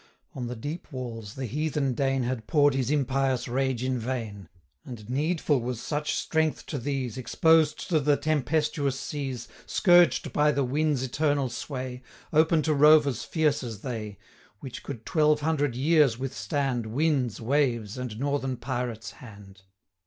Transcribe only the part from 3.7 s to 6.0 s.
in vain; And needful was